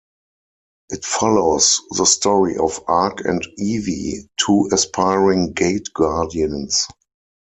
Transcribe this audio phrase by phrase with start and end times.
[0.89, 6.87] It follows the story of Ark and Ivy, two aspiring Gate Guardians.